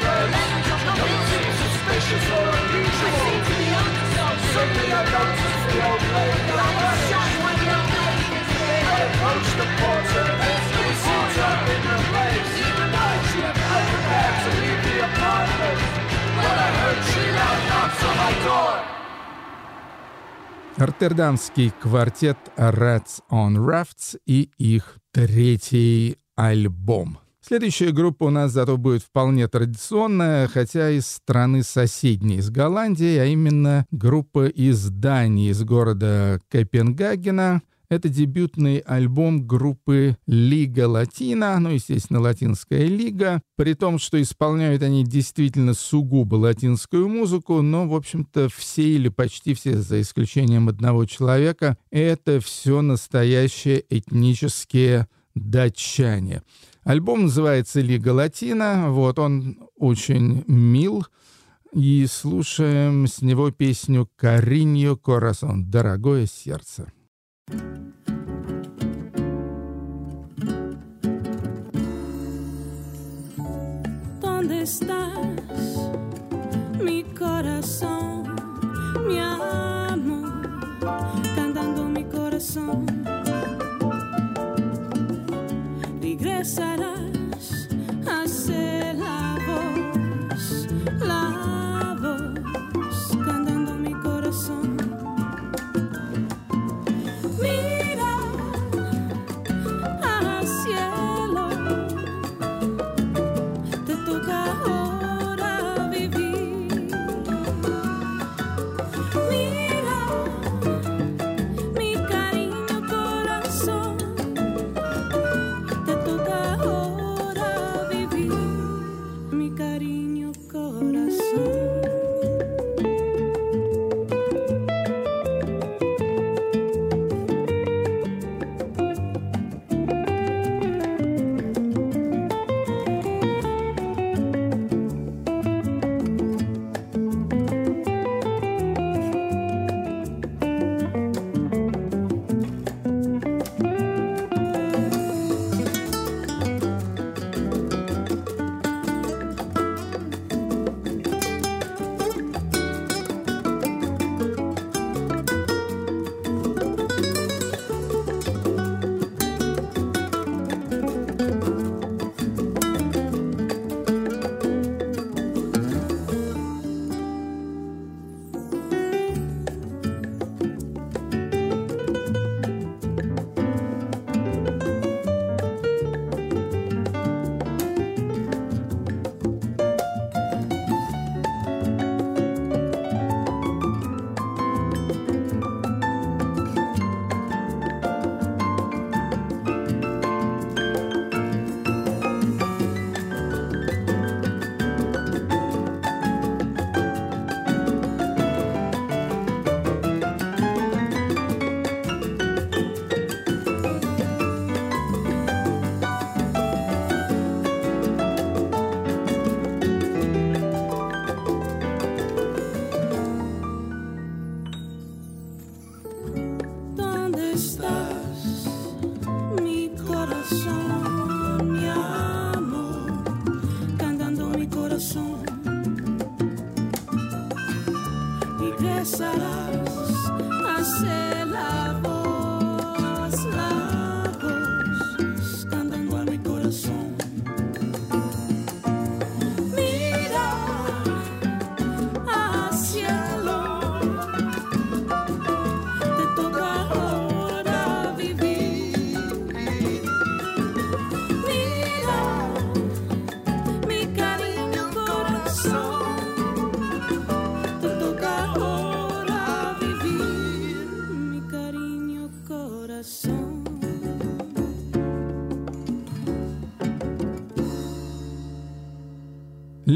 suspicious 1.61 2.25
or 2.37 2.45
unusual. 2.57 3.07
I 3.07 3.35
to 3.47 3.53
be 3.61 3.69
onto 3.79 4.05
something. 4.17 4.51
Suddenly 4.53 4.89
I 4.89 5.03
noticed 5.15 5.65
the 5.69 5.77
old 5.87 6.03
lady. 6.17 6.51
I 6.57 6.69
was 6.77 6.99
when 7.43 7.57
the 7.61 7.69
old 7.77 7.91
lady 7.99 8.29
I 8.89 8.99
approached 9.07 9.55
the 9.61 9.67
porter. 9.77 10.37
Роттердамский 20.77 21.71
квартет 21.81 22.37
Rats 22.55 23.21
on 23.31 23.55
Rafts 23.55 24.19
и 24.27 24.51
их 24.59 24.99
третий 25.11 26.17
альбом. 26.35 27.17
Следующая 27.41 27.91
группа 27.91 28.25
у 28.25 28.29
нас 28.29 28.51
зато 28.51 28.77
будет 28.77 29.01
вполне 29.01 29.47
традиционная, 29.47 30.47
хотя 30.47 30.91
из 30.91 31.07
страны 31.07 31.63
соседней, 31.63 32.37
из 32.37 32.51
Голландии, 32.51 33.17
а 33.17 33.25
именно 33.25 33.87
группа 33.89 34.47
из 34.47 34.89
Дании, 34.89 35.49
из 35.49 35.63
города 35.63 36.39
Копенгагена— 36.49 37.63
это 37.89 38.09
дебютный 38.09 38.79
альбом 38.79 39.47
группы 39.47 40.17
Лига 40.27 40.87
Латина, 40.87 41.59
ну, 41.59 41.69
естественно, 41.69 42.19
Латинская 42.19 42.85
Лига, 42.85 43.41
при 43.55 43.73
том, 43.73 43.99
что 43.99 44.21
исполняют 44.21 44.83
они 44.83 45.03
действительно 45.03 45.73
сугубо 45.73 46.35
латинскую 46.35 47.07
музыку, 47.07 47.61
но, 47.61 47.87
в 47.87 47.95
общем-то, 47.95 48.49
все 48.49 48.83
или 48.83 49.09
почти 49.09 49.53
все, 49.53 49.77
за 49.77 50.01
исключением 50.01 50.69
одного 50.69 51.05
человека, 51.05 51.77
это 51.89 52.39
все 52.39 52.81
настоящие 52.81 53.83
этнические 53.89 55.07
датчане. 55.35 56.43
Альбом 56.83 57.23
называется 57.23 57.81
«Лига 57.81 58.09
Латина», 58.09 58.91
вот 58.91 59.19
он 59.19 59.69
очень 59.75 60.43
мил, 60.47 61.05
и 61.73 62.05
слушаем 62.09 63.07
с 63.07 63.21
него 63.21 63.51
песню 63.51 64.09
«Кариньо 64.15 64.95
Корасон»— 64.95 65.65
«Дорогое 65.69 66.25
сердце». 66.25 66.91
¿Dónde 74.19 74.63
estás, 74.63 75.13
mi 76.83 77.03
corazón, 77.03 78.35
mi 79.07 79.19
amor, 79.19 80.49
cantando 81.35 81.85
mi 81.85 82.03
corazón? 82.03 82.85
Regresarás 86.01 87.69
a 88.05 88.27
ser 88.27 88.97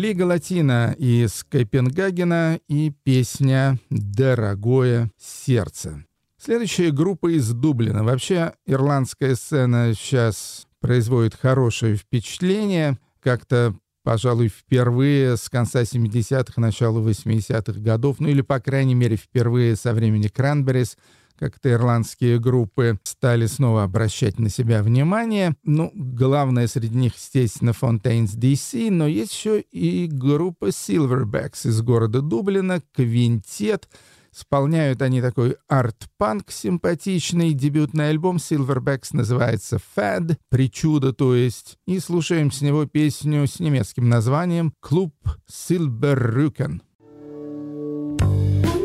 Лига 0.02 0.24
Латина 0.24 0.96
из 0.98 1.46
Копенгагена 1.48 2.60
и 2.68 2.92
песня 3.04 3.78
«Дорогое 3.92 5.12
сердце». 5.20 6.04
Следующая 6.40 6.90
группа 6.90 7.32
из 7.32 7.52
Дублина. 7.52 8.04
Вообще, 8.04 8.54
ирландская 8.66 9.36
сцена 9.36 9.94
сейчас 9.94 10.66
производит 10.80 11.36
хорошее 11.36 11.98
впечатление. 11.98 12.98
Как-то, 13.22 13.76
пожалуй, 14.02 14.48
впервые 14.48 15.38
с 15.38 15.48
конца 15.50 15.84
70-х, 15.84 16.60
начала 16.60 17.00
80-х 17.00 17.80
годов, 17.80 18.16
ну 18.20 18.28
или, 18.28 18.42
по 18.42 18.60
крайней 18.60 18.96
мере, 18.96 19.18
впервые 19.18 19.76
со 19.76 19.94
времени 19.94 20.30
Кранберис, 20.30 20.98
как-то 21.42 21.72
ирландские 21.72 22.38
группы 22.38 23.00
стали 23.02 23.48
снова 23.48 23.82
обращать 23.84 24.38
на 24.38 24.48
себя 24.48 24.84
внимание. 24.84 25.56
Ну, 25.64 25.92
главное 25.96 26.68
среди 26.68 26.96
них, 26.96 27.16
естественно, 27.16 27.72
Fontaines 27.72 28.38
DC, 28.38 28.92
но 28.92 29.08
есть 29.08 29.34
еще 29.34 29.60
и 29.60 30.06
группа 30.06 30.66
Silverbacks 30.66 31.68
из 31.68 31.82
города 31.82 32.22
Дублина, 32.22 32.84
квинтет. 32.96 33.90
Исполняют 34.32 35.02
они 35.02 35.20
такой 35.20 35.58
арт-панк 35.68 36.52
симпатичный. 36.52 37.54
Дебютный 37.54 38.10
альбом 38.10 38.38
Silverbacks 38.38 39.10
называется 39.14 39.80
Fad, 39.96 40.38
причуда, 40.50 41.12
то 41.12 41.34
есть. 41.34 41.80
И 41.88 41.98
слушаем 41.98 42.52
с 42.52 42.62
него 42.62 42.86
песню 42.86 43.48
с 43.48 43.60
немецким 43.60 44.08
названием 44.10 44.74
«Клуб 44.80 45.16
Silberrücken». 45.50 46.82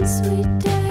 Sweet 0.06 0.60
day, 0.60 0.85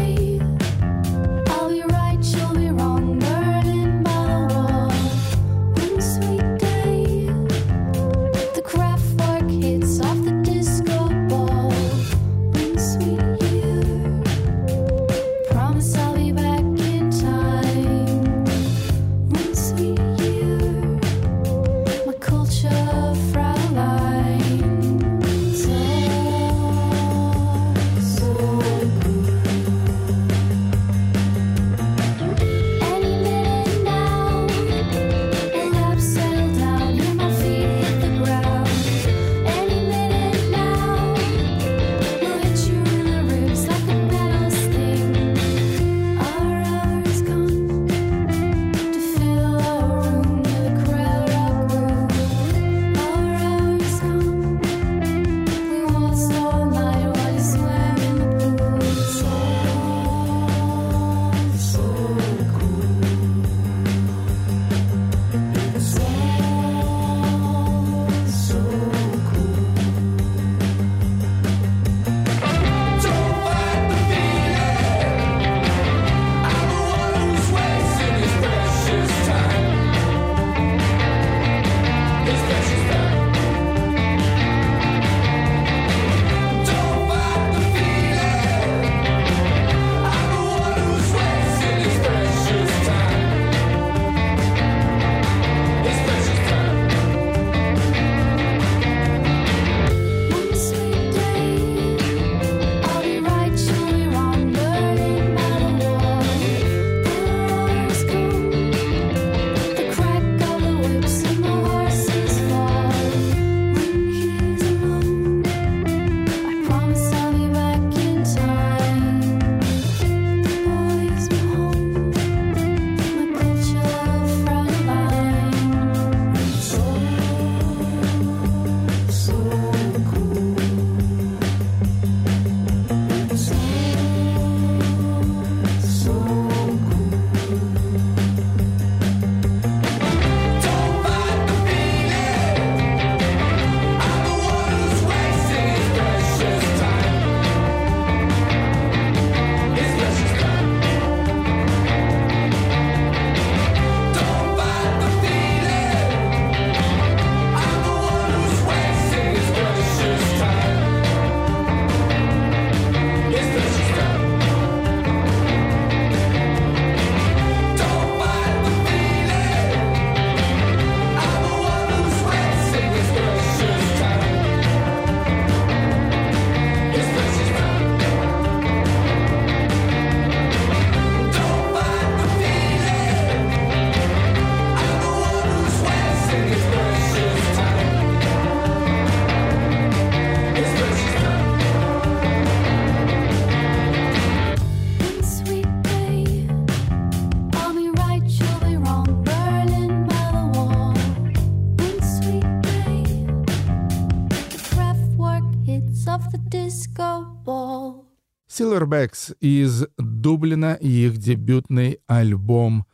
Silverbacks 208.75 209.35
из 209.39 209.85
Дублина 209.97 210.77
и 210.79 211.05
их 211.05 211.17
дебютный 211.17 211.99
альбом 212.07 212.85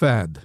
«Fad». 0.00 0.38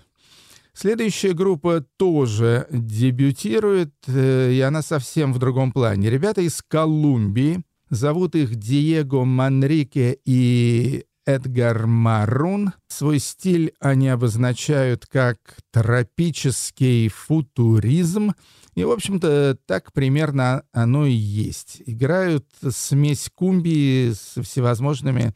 Следующая 0.73 1.33
группа 1.33 1.83
тоже 1.97 2.67
дебютирует, 2.69 3.93
э, 4.05 4.51
и 4.51 4.61
она 4.61 4.83
совсем 4.83 5.33
в 5.33 5.39
другом 5.39 5.71
плане. 5.71 6.11
Ребята 6.11 6.41
из 6.41 6.61
Колумбии, 6.61 7.63
зовут 7.89 8.35
их 8.35 8.55
Диего 8.55 9.23
Манрике 9.23 10.19
и 10.23 11.05
Эдгар 11.27 11.87
Марун. 11.87 12.71
Свой 12.87 13.19
стиль 13.19 13.73
они 13.81 14.07
обозначают 14.07 15.05
как 15.05 15.37
тропический 15.71 17.09
футуризм. 17.09 18.33
И, 18.75 18.83
в 18.85 18.91
общем-то, 18.91 19.57
так 19.65 19.91
примерно 19.91 20.63
оно 20.71 21.05
и 21.05 21.11
есть. 21.11 21.83
Играют 21.85 22.45
смесь 22.71 23.29
кумби 23.35 24.13
с 24.13 24.41
всевозможными 24.41 25.33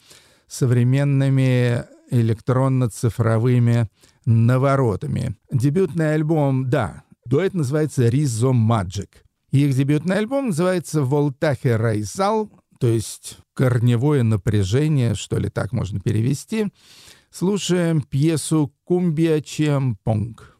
современными 0.48 1.84
электронно-цифровыми 2.10 3.89
наворотами. 4.26 5.36
Дебютный 5.52 6.14
альбом, 6.14 6.70
да, 6.70 7.04
дуэт 7.26 7.54
называется 7.54 8.08
«Ризо 8.08 8.54
Маджик». 8.54 9.24
Их 9.52 9.76
дебютный 9.76 10.18
альбом 10.18 10.48
называется 10.48 11.04
«Волтахе 11.04 11.76
Райзал», 11.76 12.50
то 12.82 12.88
есть 12.88 13.38
«Корневое 13.54 14.24
напряжение», 14.24 15.14
что 15.14 15.38
ли 15.38 15.50
так 15.50 15.72
можно 15.72 16.00
перевести. 16.00 16.70
Слушаем 17.30 18.02
пьесу 18.02 18.74
«Кумбия 18.86 19.40
Чемпонг». 19.40 20.51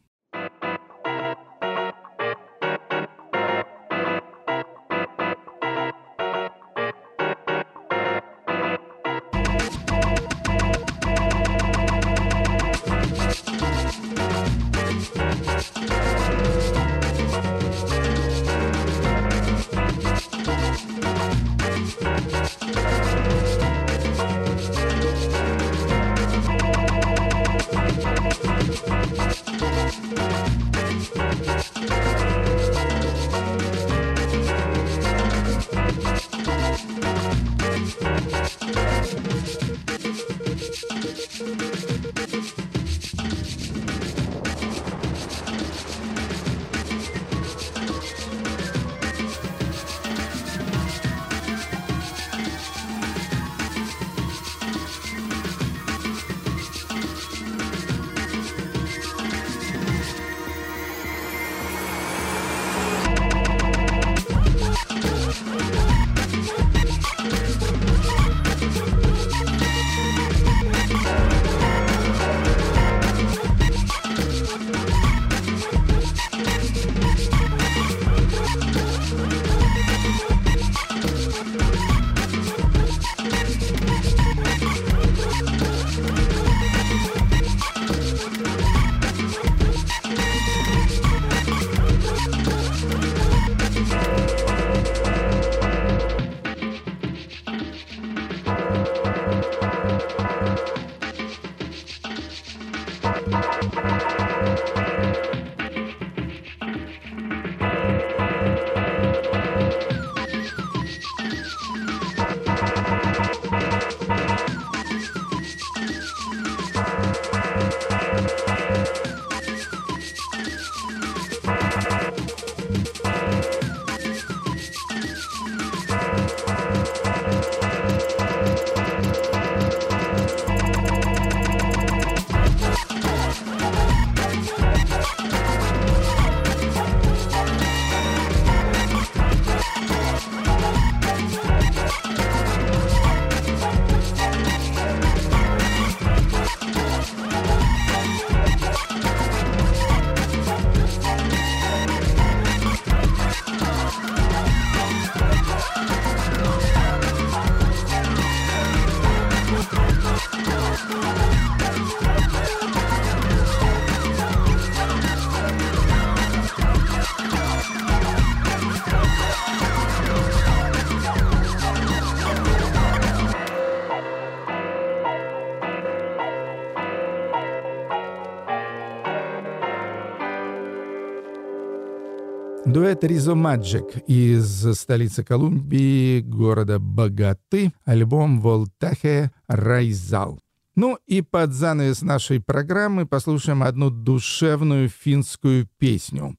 Дуэт 182.72 183.04
Ризо 183.04 183.36
Маджик 183.36 183.98
из 184.08 184.66
столицы 184.78 185.26
Колумбии, 185.26 186.22
города 186.22 186.80
Богаты, 186.80 187.74
альбом 187.84 188.40
«Волтахе 188.40 189.32
Райзал». 189.48 190.40
Ну 190.76 190.98
и 191.06 191.22
под 191.22 191.52
занавес 191.52 192.02
нашей 192.02 192.40
программы 192.40 193.06
послушаем 193.06 193.62
одну 193.62 193.90
душевную 193.90 194.88
финскую 194.88 195.68
песню. 195.80 196.38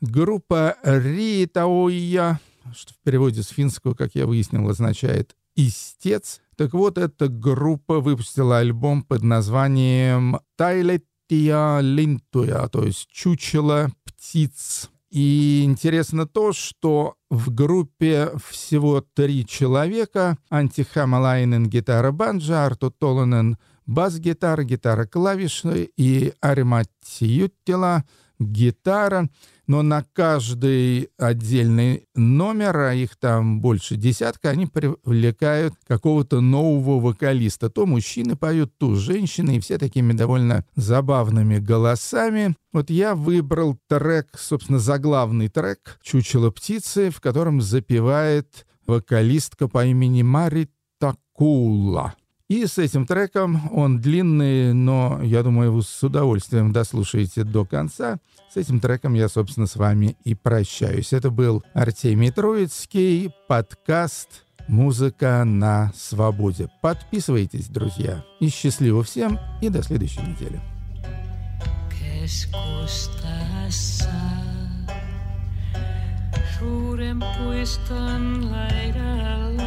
Группа 0.00 0.76
Риитаоя, 0.82 2.40
что 2.74 2.94
в 2.94 2.96
переводе 3.04 3.42
с 3.42 3.48
финского, 3.48 3.92
как 3.92 4.14
я 4.14 4.26
выяснил, 4.26 4.66
означает 4.70 5.36
«истец». 5.56 6.40
Так 6.56 6.72
вот, 6.72 6.96
эта 6.96 7.28
группа 7.28 8.00
выпустила 8.00 8.58
альбом 8.60 9.02
под 9.02 9.22
названием 9.22 10.40
«Тайлеттия 10.56 11.80
линтуя», 11.80 12.66
то 12.68 12.82
есть 12.82 13.08
«Чучело 13.10 13.90
птиц». 14.04 14.88
И 15.10 15.62
интересно 15.64 16.26
то, 16.26 16.52
что 16.52 17.14
в 17.30 17.52
группе 17.52 18.30
всего 18.50 19.00
три 19.14 19.46
человека. 19.46 20.36
Анти 20.50 20.82
Хамалайнен 20.82 21.66
гитара 21.68 22.10
банджа, 22.12 22.66
Арту 22.66 22.90
Толонен 22.90 23.56
бас-гитара, 23.86 24.64
гитара 24.64 25.06
клавишная 25.06 25.88
и 25.96 26.32
Аримати 26.40 27.24
Юттила 27.24 28.04
гитара 28.38 29.28
но 29.66 29.82
на 29.82 30.04
каждый 30.12 31.08
отдельный 31.18 32.04
номер, 32.14 32.76
а 32.76 32.94
их 32.94 33.16
там 33.16 33.60
больше 33.60 33.96
десятка, 33.96 34.50
они 34.50 34.66
привлекают 34.66 35.74
какого-то 35.86 36.40
нового 36.40 37.00
вокалиста. 37.00 37.68
То 37.70 37.86
мужчины 37.86 38.36
поют, 38.36 38.72
то 38.78 38.94
женщины, 38.94 39.56
и 39.56 39.60
все 39.60 39.78
такими 39.78 40.12
довольно 40.12 40.64
забавными 40.76 41.58
голосами. 41.58 42.54
Вот 42.72 42.90
я 42.90 43.14
выбрал 43.14 43.78
трек, 43.88 44.28
собственно, 44.38 44.78
заглавный 44.78 45.48
трек 45.48 45.98
«Чучело 46.02 46.50
птицы», 46.50 47.10
в 47.10 47.20
котором 47.20 47.60
запевает 47.60 48.66
вокалистка 48.86 49.68
по 49.68 49.84
имени 49.84 50.22
Мари 50.22 50.68
Такула. 50.98 52.14
И 52.48 52.64
с 52.64 52.78
этим 52.78 53.06
треком, 53.06 53.72
он 53.72 54.00
длинный, 54.00 54.72
но 54.72 55.20
я 55.20 55.42
думаю, 55.42 55.72
вы 55.72 55.82
с 55.82 56.02
удовольствием 56.04 56.72
дослушаете 56.72 57.42
до 57.42 57.64
конца. 57.64 58.18
С 58.52 58.56
этим 58.56 58.78
треком 58.78 59.14
я, 59.14 59.28
собственно, 59.28 59.66
с 59.66 59.74
вами 59.74 60.16
и 60.22 60.36
прощаюсь. 60.36 61.12
Это 61.12 61.30
был 61.30 61.64
Артемий 61.74 62.30
Троицкий, 62.30 63.32
подкаст 63.48 64.44
«Музыка 64.68 65.42
на 65.44 65.92
свободе». 65.96 66.68
Подписывайтесь, 66.82 67.66
друзья. 67.66 68.24
И 68.38 68.48
счастливо 68.48 69.02
всем, 69.02 69.40
и 69.60 69.68
до 69.68 69.82
следующей 69.82 70.20
недели. 70.22 70.60
Suuren 76.58 77.20
puiston 77.36 78.50
laidalla 78.50 79.65